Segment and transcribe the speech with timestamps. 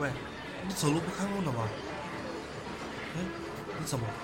[0.00, 0.08] 喂，
[0.66, 1.68] 你走路不看路的吗？
[3.16, 3.20] 哎，
[3.78, 4.14] 你怎么了？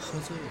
[0.00, 0.42] 喝醉了？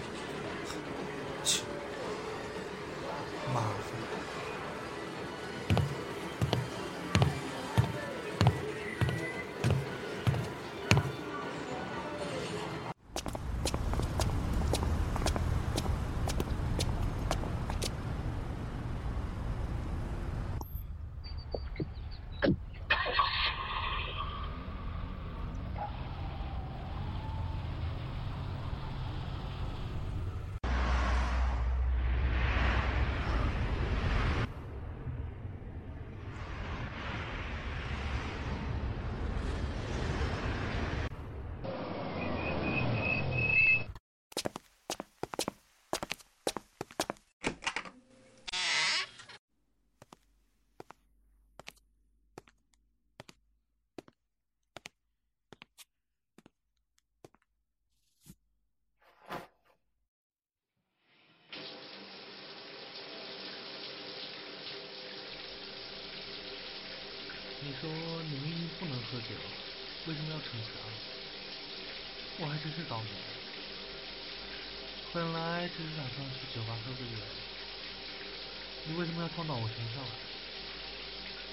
[78.84, 80.04] 你为什么要撞到我身上？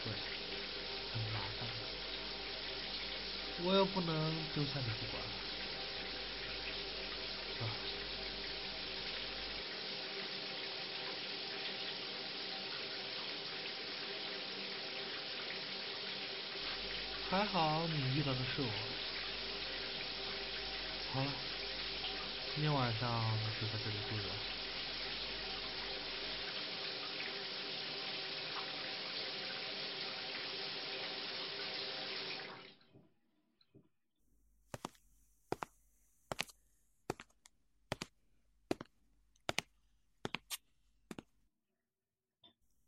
[0.04, 0.12] 对，
[1.12, 1.68] 很麻烦。
[3.64, 5.22] 我又不能丢下你不管。
[17.30, 18.68] 还好你遇到的是我。
[21.12, 21.30] 好了，
[22.54, 24.28] 今天晚上就在这里住着。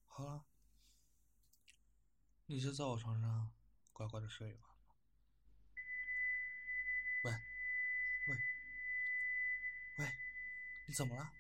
[0.09, 0.43] 好了，
[2.51, 3.49] 你就在我床上。
[3.93, 4.75] 乖乖的睡吧。
[7.23, 8.37] 喂，喂，
[9.99, 10.13] 喂，
[10.89, 11.31] 你怎么了？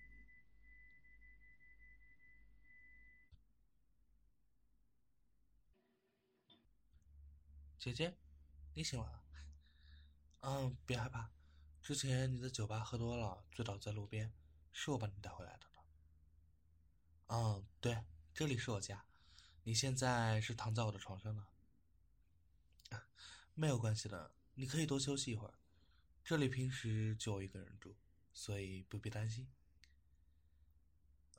[7.76, 8.16] 姐姐，
[8.75, 9.25] 你醒了？
[10.43, 11.28] 嗯，别害怕，
[11.82, 14.32] 之前你在酒吧喝多了，醉倒在路边，
[14.72, 15.66] 是我把你带回来的。
[17.26, 19.04] 嗯，对，这里是我家，
[19.65, 21.47] 你现在是躺在我的床上呢。
[23.54, 25.54] 没有关系的，你可以多休息一会儿。
[26.25, 27.94] 这里平时就我一个人住，
[28.32, 29.50] 所以不必担心。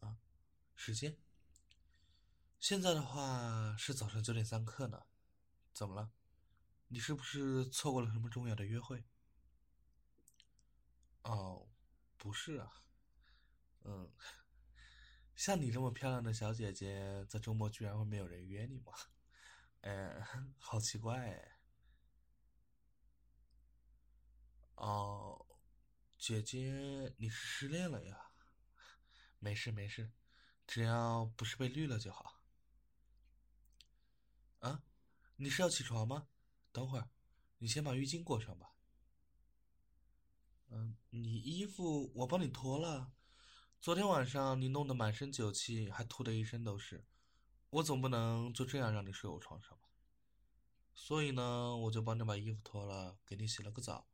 [0.02, 0.18] 啊，
[0.76, 1.18] 时间？
[2.60, 5.04] 现在的话是早上九点三刻呢。
[5.74, 6.12] 怎么了？
[6.90, 9.04] 你是不是错过了什么重要的约会？
[11.24, 11.70] 哦，
[12.18, 12.84] 不是啊。
[13.84, 14.12] 嗯，
[15.36, 18.94] 像你这么漂亮的小姐姐，在周末居然会没有人约你吗？
[19.82, 20.24] 嗯，
[20.60, 21.58] 好奇怪哎。
[24.76, 25.46] 哦，
[26.18, 28.32] 姐姐，你是失恋了呀？
[29.40, 30.12] 没事没事，
[30.68, 32.44] 只要不是被绿了就好。
[34.60, 34.84] 啊，
[35.38, 36.28] 你是要起床吗？
[36.72, 37.10] 等会儿，
[37.58, 38.76] 你先把浴巾裹上吧。
[40.70, 43.14] 嗯，你衣服我帮你脱了。
[43.82, 47.04] 昨天晚上你弄得满身酒气，还吐得一身都是，
[47.72, 49.90] 我总不能就这样让你睡我床上吧？
[50.94, 54.08] 所以呢，我就帮你把衣服脱了，给你洗了个澡。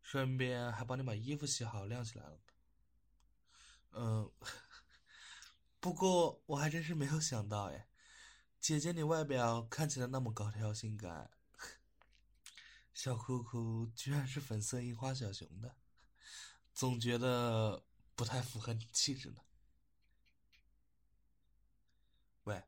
[0.00, 2.38] 顺便还帮你把衣服洗好晾起来了。
[3.90, 4.30] 嗯，
[5.80, 7.88] 不过我还真是没有想到哎，
[8.60, 11.32] 姐姐你外表看起来那么高挑性感，
[12.94, 15.74] 小裤裤居然是粉色樱花小熊的，
[16.72, 17.84] 总觉得
[18.14, 19.44] 不太符合你气质呢。
[22.44, 22.64] 喂，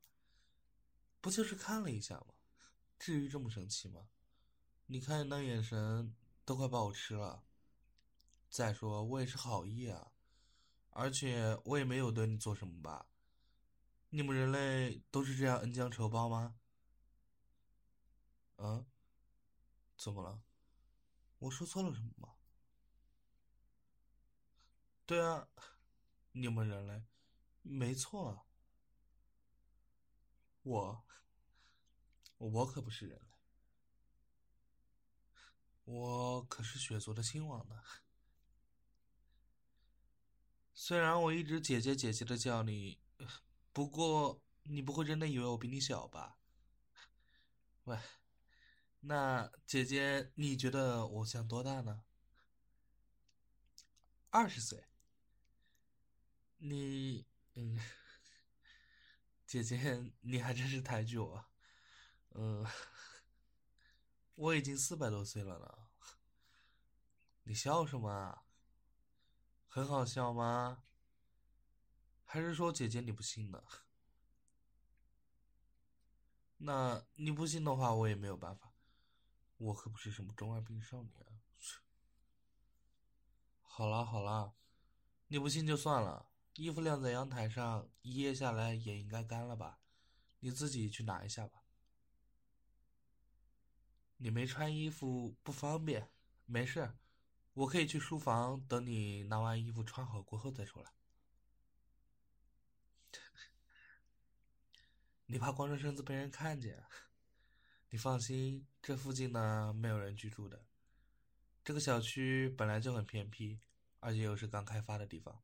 [1.20, 2.34] 不就是看了一下吗？
[2.98, 4.08] 至于这么生气吗？
[4.86, 6.14] 你看你那眼神。
[6.44, 7.44] 都快把我吃了。
[8.50, 10.12] 再说我也是好意啊，
[10.90, 13.06] 而且我也没有对你做什么吧？
[14.10, 16.56] 你们人类都是这样恩将仇报吗？
[18.56, 18.84] 嗯？
[19.96, 20.42] 怎么了？
[21.38, 22.34] 我说错了什么吗？
[25.12, 25.46] 对啊，
[26.30, 27.04] 你们人类，
[27.60, 28.46] 没错。
[30.62, 31.04] 我，
[32.38, 33.26] 我可不是人类。
[35.84, 37.82] 我可是血族的亲王呢。
[40.72, 42.98] 虽然我一直姐姐姐姐的叫你，
[43.70, 46.38] 不过你不会真的以为我比你小吧？
[47.84, 47.98] 喂，
[49.00, 52.02] 那姐姐，你觉得我像多大呢？
[54.30, 54.86] 二十岁。
[56.64, 57.76] 你，嗯，
[59.44, 61.44] 姐姐，你还真是抬举我。
[62.34, 62.64] 嗯，
[64.36, 65.88] 我已经四百多岁了呢。
[67.42, 68.44] 你笑什么啊？
[69.66, 70.84] 很好笑吗？
[72.24, 73.60] 还是说姐姐你不信呢？
[76.58, 78.72] 那你不信的话，我也没有办法。
[79.56, 81.42] 我可不是什么中二病少年。
[83.62, 84.54] 好啦好啦，
[85.26, 86.28] 你不信就算了。
[86.54, 89.81] 衣服晾在阳台上，一夜下来也应该干了吧？
[90.40, 91.62] 你自己去拿一下吧。
[94.19, 96.10] 你没穿衣服不方便，
[96.44, 96.93] 没事，
[97.54, 100.93] 我可以去书房等你拿完衣服穿好过后再出来。
[105.26, 106.84] 你怕光着身子被人看见？
[107.88, 110.66] 你放心，这附近呢没有人居住的。
[111.64, 113.60] 这个小区本来就很偏僻，
[114.00, 115.43] 而且又是刚开发的地方，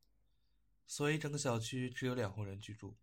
[0.89, 2.97] 所以整个小区只有两户人居住。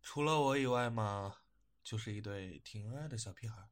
[0.00, 1.42] 除了我以外嘛，
[1.84, 3.68] 就是一对挺恩爱的小屁孩。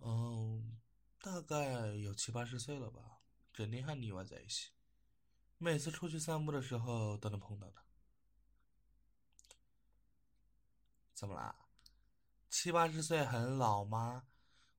[0.00, 0.78] 嗯，
[1.20, 4.70] 大概有七八十岁了吧，整天和你玩在一起，
[5.56, 7.82] 每次出去散步的时候都能碰到他。
[11.14, 11.56] 怎么啦？
[12.50, 14.28] 七八十岁很老吗？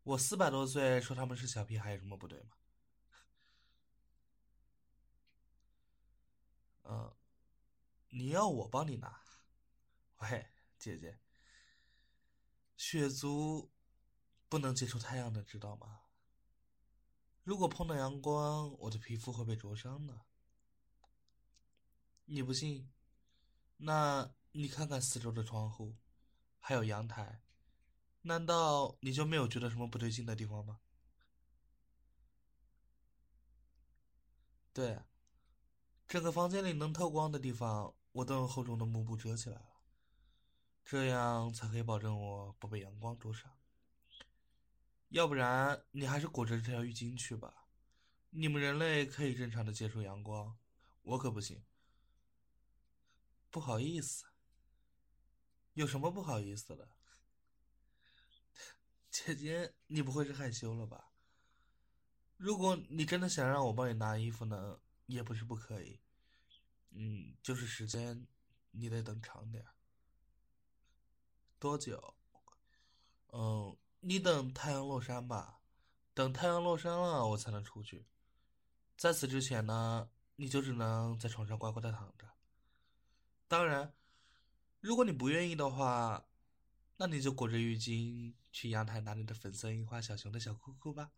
[0.03, 2.51] 我四百多岁，说他们是小屁孩有什么不对吗？
[6.89, 7.15] 嗯，
[8.09, 9.21] 你要我帮你拿？
[10.17, 10.49] 喂，
[10.79, 11.19] 姐姐，
[12.75, 13.71] 血族
[14.49, 16.01] 不能接触太阳的，知道吗？
[17.43, 20.25] 如果碰到阳光，我的皮肤会被灼伤的。
[22.25, 22.91] 你不信？
[23.77, 25.95] 那你看看四周的窗户。
[26.61, 27.41] 还有阳台，
[28.21, 30.81] 难道你就没有觉得什么不对劲的地方吗？
[34.73, 34.99] 对，
[36.09, 39.69] 整个房间里能透光的地方，我都用厚重的幕布遮起来了，
[40.83, 43.55] 这样才可以保证我不被阳光灼伤。
[45.09, 47.67] 要不然，你还是裹着这条浴巾去吧。
[48.31, 50.57] 你们人类可以正常的接触阳光，
[51.03, 51.63] 我可不行。
[53.51, 54.25] 不好意思。
[55.73, 56.89] 有什么不好意思的，
[59.11, 61.11] 姐姐，你不会是害羞了吧？
[62.35, 64.79] 如果你真的想让我帮你拿衣服呢，
[65.09, 65.99] 也不是不可以。
[66.91, 68.27] 嗯，就是时间，
[68.71, 69.65] 你得等长点。
[71.59, 72.15] 多久？
[73.33, 75.59] 嗯，你等太阳落山吧。
[76.13, 78.05] 等太阳落山了，我才能出去。
[78.97, 82.27] 在此之前呢，你就只能在床上乖乖的躺着。
[83.47, 83.93] 当然。
[84.81, 86.25] 如果你不愿意的话，
[86.95, 91.11] 那你就裹着浴巾去阳台拿你的粉色樱花小熊的小裤裤吧。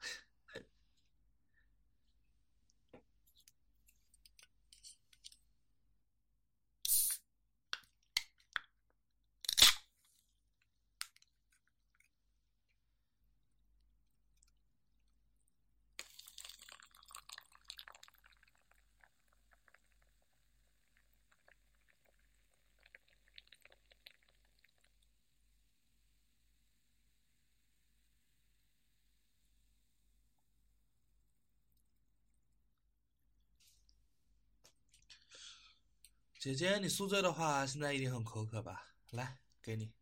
[36.41, 38.95] 姐姐，你宿醉的话，现在一定很口渴吧？
[39.11, 39.93] 来，给你。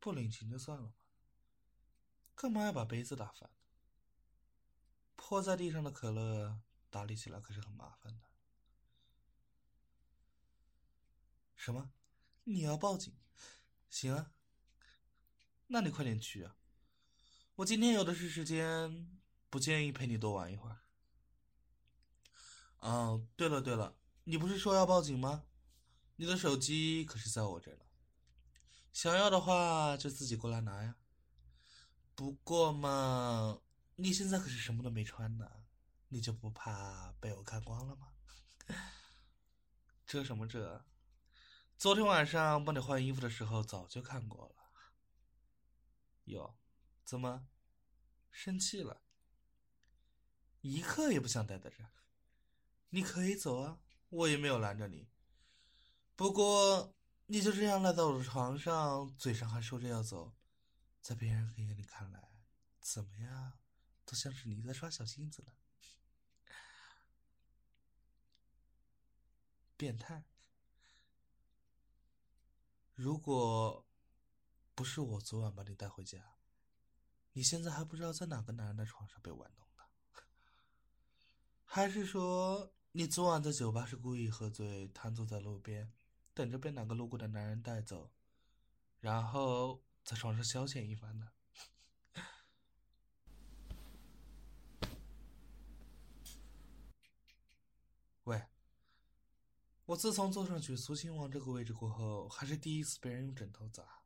[0.00, 0.94] 不领情就算了吧，
[2.34, 3.48] 干嘛要把杯子打翻？
[5.14, 8.24] 泼在地上的可乐打理起来可是很麻烦的。
[11.54, 11.92] 什么？
[12.42, 13.16] 你要报警？
[13.88, 14.32] 行啊。
[15.72, 16.56] 那你快点去啊！
[17.54, 20.78] 我今天有的是时间，不建议陪你多玩一会儿。
[22.80, 25.44] 哦，对了对了，你不是说要报警吗？
[26.16, 27.84] 你的手机可是在我这呢，
[28.92, 30.96] 想要的话就自己过来拿呀。
[32.16, 33.60] 不过嘛，
[33.94, 35.48] 你现在可是什么都没穿呢，
[36.08, 38.08] 你就不怕被我看光了吗？
[40.04, 40.84] 遮什么遮？
[41.78, 44.59] 昨天晚上帮你换衣服的时候早就看过了。
[46.30, 46.58] 哟，
[47.04, 47.46] 怎么
[48.30, 49.02] 生气了？
[50.62, 51.84] 一刻也不想待在这。
[52.90, 55.08] 你可以走啊，我也没有拦着你。
[56.16, 56.94] 不过
[57.26, 60.34] 你就这样赖在我的床上，嘴上还说着要走，
[61.00, 62.42] 在别人眼里看来，
[62.80, 63.58] 怎么样，
[64.04, 65.52] 都像是你在耍小性子呢。
[69.76, 70.24] 变态。
[72.94, 73.88] 如果
[74.80, 76.36] 不是我昨晚把你带回家，
[77.34, 79.84] 你现在还不知道在哪个男人的床上被玩弄的？
[81.66, 85.92] 还是说你昨晚在酒吧是故意喝醉，瘫坐在路边，
[86.32, 88.10] 等着被哪个路过的男人带走，
[89.00, 91.28] 然后在床上消遣一番呢？
[98.24, 98.46] 喂，
[99.84, 103.99] 我自从坐上去苏亲王这个位置过后，还是第一次被人用枕头砸。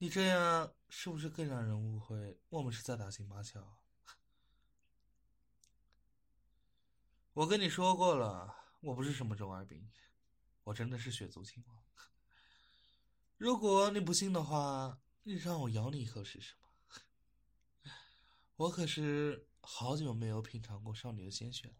[0.00, 3.76] 你这样是不是更让人误会我们是在打情骂俏？
[7.32, 9.90] 我跟你说过了，我不是什么中二病，
[10.62, 11.76] 我真的是血族亲王。
[13.36, 16.68] 如果你不信的话，你让我咬你一口试试吧？
[18.54, 21.74] 我可是好久没有品尝过少女的鲜血了。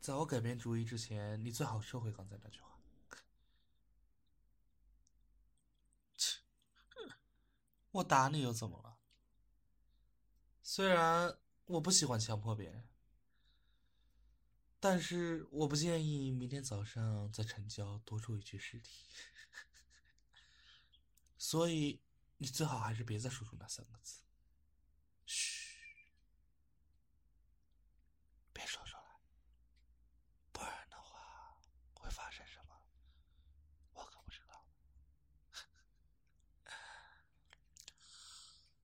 [0.00, 2.77] 在我改变主意之前，你最好收回刚才那句话。
[7.98, 8.98] 我打你又怎么了？
[10.62, 11.36] 虽然
[11.66, 12.86] 我不喜欢强迫别人，
[14.78, 19.06] 但是我不建议明天早上在城郊多出一具尸体。
[21.36, 22.00] 所以
[22.36, 24.22] 你最好还是别再说出那三个字。
[25.26, 25.66] 嘘。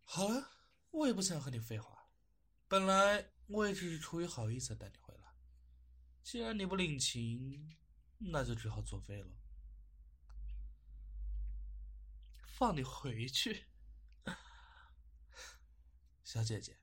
[0.07, 0.49] 好了，
[0.93, 2.09] 我也不想和你废话。
[2.67, 5.33] 本来我也只是出于好意才带你回来，
[6.23, 7.77] 既然你不领情，
[8.19, 9.31] 那就只好作废了。
[12.47, 13.67] 放你回去，
[16.25, 16.79] 小姐姐。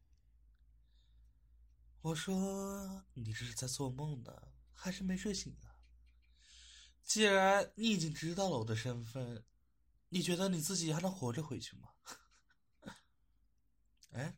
[2.02, 5.76] 我说你这是在做梦呢，还是没睡醒啊？
[7.04, 9.46] 既然你已经知道了我的身份，
[10.10, 11.90] 你觉得你自己还能活着回去吗？
[14.12, 14.38] 哎，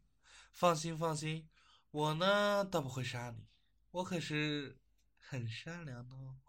[0.52, 1.50] 放心放心，
[1.92, 3.48] 我呢倒不会杀你，
[3.92, 4.80] 我可是
[5.18, 6.40] 很善良的哦。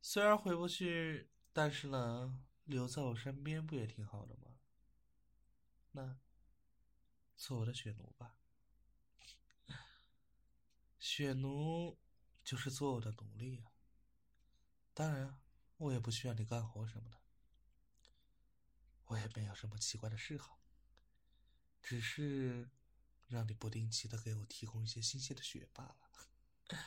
[0.00, 4.58] 虽然回不去，但是呢，留在我身边不也挺好的吗？
[5.92, 6.18] 那
[7.36, 8.36] 做我的血奴吧，
[10.98, 11.98] 血奴
[12.42, 13.72] 就是做我的奴隶啊。
[14.94, 15.40] 当然，
[15.76, 17.16] 我也不需要你干活什么的，
[19.06, 20.61] 我也没有什么奇怪的嗜好。
[21.82, 22.70] 只是
[23.28, 26.78] 让你不定期的给我提供一些新鲜的血罢了。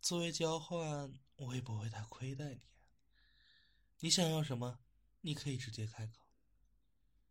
[0.00, 2.60] 作为交换，我也不会太亏待你。
[4.00, 4.80] 你想要什么，
[5.20, 6.26] 你可以直接开口，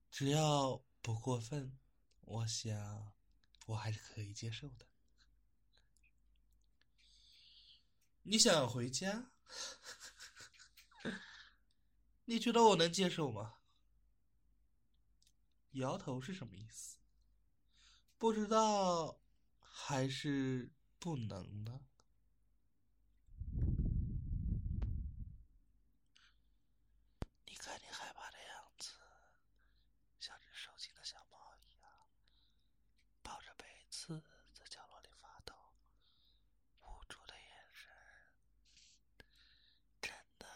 [0.09, 1.77] 只要不过分，
[2.21, 3.13] 我想
[3.65, 4.87] 我还是可以接受的。
[8.23, 9.31] 你想要回家？
[12.25, 13.55] 你觉得我能接受吗？
[15.73, 16.99] 摇头是什么意思？
[18.19, 19.19] 不知道，
[19.59, 21.81] 还是不能呢？
[27.45, 28.91] 你看你害怕的样子，
[30.19, 32.07] 像只受惊的小猫一样，
[33.23, 35.55] 抱着被子在角落里发抖，
[36.81, 37.91] 无助的眼神，
[40.01, 40.47] 真的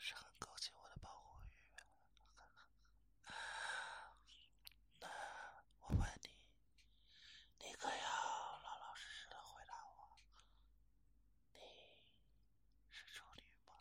[0.00, 1.58] 是很勾起我的保护欲。
[5.00, 5.08] 那
[5.80, 6.30] 我问你，
[7.58, 10.16] 你可要老老实实的回答我，
[11.52, 11.60] 你
[12.90, 13.72] 是处女吗？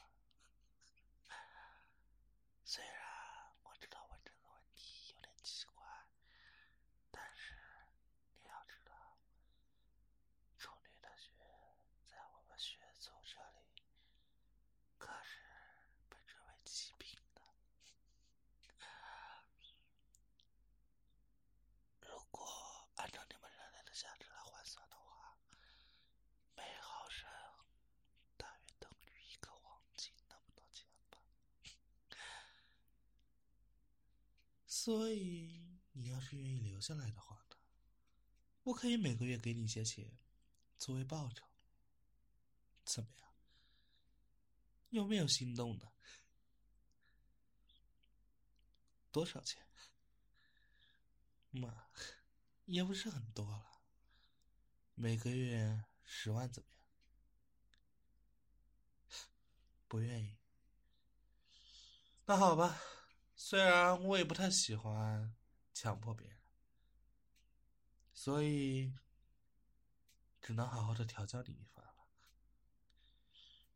[2.65, 2.95] 虽然
[3.63, 5.85] 我知道问这个问题有点奇怪，
[7.11, 7.53] 但是
[8.41, 9.17] 你要知道，
[10.57, 11.31] 处女的血
[12.05, 13.83] 在我们血族这里
[14.97, 15.39] 可是
[16.09, 17.41] 被称为极品的。
[21.99, 22.45] 如果
[22.95, 25.35] 按照你们人类的价值来换算的话，
[26.55, 27.29] 每毫升
[28.37, 31.19] 大约等于一个黄金那么多钱吧。
[34.83, 37.55] 所以，你要是愿意留下来的话呢，
[38.63, 40.17] 我可以每个月给你一些钱，
[40.79, 41.45] 作为报酬。
[42.83, 43.31] 怎么样？
[44.89, 45.93] 有没有心动的？
[49.11, 49.63] 多少钱？
[51.51, 51.85] 嘛，
[52.65, 53.83] 也不是很多了，
[54.95, 56.81] 每个月十万怎么样？
[59.87, 60.39] 不愿意。
[62.25, 62.81] 那好吧，
[63.43, 65.35] 虽然我也不太喜欢
[65.73, 66.39] 强迫别人，
[68.13, 68.93] 所以
[70.39, 72.07] 只能好好的调教你一番了。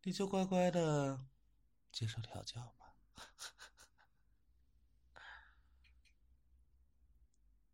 [0.04, 1.26] 你就乖乖的
[1.92, 2.96] 接受调教吧。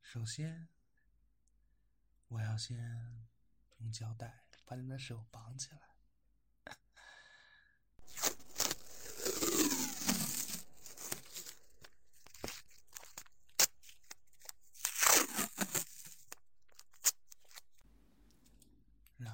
[0.01, 0.69] 首先，
[2.29, 3.27] 我要先
[3.79, 5.90] 用胶带把你的手绑起来。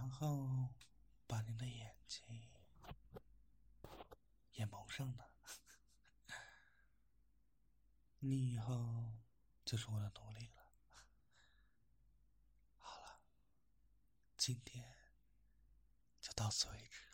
[0.07, 0.69] 然后
[1.27, 2.23] 把你的眼睛
[4.53, 5.29] 也蒙上了，
[8.19, 9.17] 你以后
[9.65, 10.71] 就是我的奴隶了。
[12.77, 13.19] 好了，
[14.37, 14.95] 今天
[16.21, 17.06] 就到此为止